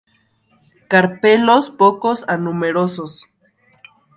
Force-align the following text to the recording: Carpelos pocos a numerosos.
Carpelos 0.87 1.69
pocos 1.69 2.25
a 2.27 2.35
numerosos. 2.35 3.27